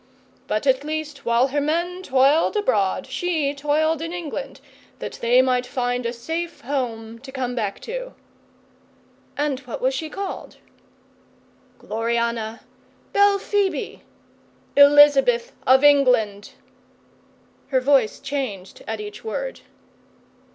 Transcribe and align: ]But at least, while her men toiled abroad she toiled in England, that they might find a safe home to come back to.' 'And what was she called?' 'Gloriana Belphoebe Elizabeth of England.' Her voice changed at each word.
]But 0.47 0.65
at 0.65 0.83
least, 0.83 1.25
while 1.25 1.49
her 1.49 1.61
men 1.61 2.01
toiled 2.01 2.57
abroad 2.57 3.05
she 3.05 3.53
toiled 3.53 4.01
in 4.01 4.11
England, 4.13 4.59
that 4.97 5.19
they 5.21 5.43
might 5.43 5.67
find 5.67 6.07
a 6.07 6.11
safe 6.11 6.61
home 6.61 7.19
to 7.19 7.31
come 7.31 7.53
back 7.53 7.79
to.' 7.81 8.15
'And 9.37 9.59
what 9.59 9.79
was 9.79 9.93
she 9.93 10.09
called?' 10.09 10.57
'Gloriana 11.77 12.61
Belphoebe 13.13 13.99
Elizabeth 14.75 15.51
of 15.67 15.83
England.' 15.83 16.53
Her 17.67 17.79
voice 17.79 18.19
changed 18.19 18.81
at 18.87 18.99
each 18.99 19.23
word. 19.23 19.59